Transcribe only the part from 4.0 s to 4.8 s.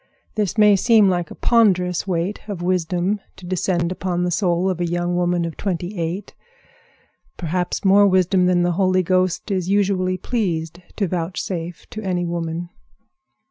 the soul of